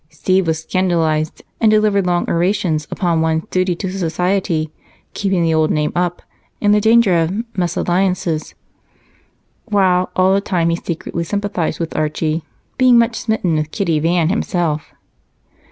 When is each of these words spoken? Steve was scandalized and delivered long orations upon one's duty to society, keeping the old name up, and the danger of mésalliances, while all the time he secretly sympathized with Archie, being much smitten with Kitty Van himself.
Steve 0.09 0.47
was 0.47 0.57
scandalized 0.63 1.43
and 1.59 1.69
delivered 1.69 2.07
long 2.07 2.27
orations 2.27 2.87
upon 2.89 3.21
one's 3.21 3.43
duty 3.51 3.75
to 3.75 3.91
society, 3.91 4.73
keeping 5.13 5.43
the 5.43 5.53
old 5.53 5.69
name 5.69 5.91
up, 5.95 6.23
and 6.59 6.73
the 6.73 6.81
danger 6.81 7.19
of 7.21 7.29
mésalliances, 7.55 8.55
while 9.65 10.09
all 10.15 10.33
the 10.33 10.41
time 10.41 10.69
he 10.71 10.75
secretly 10.75 11.23
sympathized 11.23 11.79
with 11.79 11.95
Archie, 11.95 12.43
being 12.79 12.97
much 12.97 13.15
smitten 13.15 13.55
with 13.57 13.69
Kitty 13.69 13.99
Van 13.99 14.29
himself. 14.29 14.91